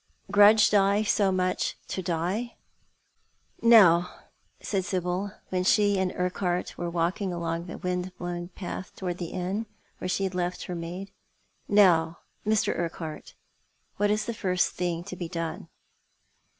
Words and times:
"GRUDGED 0.31 0.73
I 0.73 1.03
so 1.03 1.31
MUCH 1.31 1.77
TO 1.87 2.01
DIE?"" 2.01 2.55
Now," 3.61 4.09
said 4.59 4.83
Sibyl, 4.83 5.31
when 5.49 5.63
she 5.63 5.99
and 5.99 6.11
Urquhart 6.15 6.75
were 6.75 6.89
walking 6.89 7.31
along 7.31 7.65
the 7.67 7.77
windblown 7.77 8.47
path 8.47 8.95
towards 8.95 9.19
the 9.19 9.25
inn 9.27 9.67
where 9.99 10.07
she 10.09 10.23
had 10.23 10.33
left 10.33 10.63
her 10.63 10.73
maid," 10.73 11.11
now, 11.67 12.17
Mr. 12.47 12.75
Urquhart, 12.75 13.35
what 13.97 14.09
is 14.09 14.25
the 14.25 14.33
first 14.33 14.71
thing 14.71 15.03
to 15.03 15.15
be 15.15 15.29
done 15.29 15.67